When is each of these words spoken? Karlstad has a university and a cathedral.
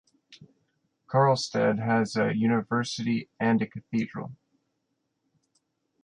Karlstad 1.07 1.77
has 1.77 2.15
a 2.15 2.35
university 2.35 3.29
and 3.39 3.61
a 3.61 3.67
cathedral. 3.67 4.31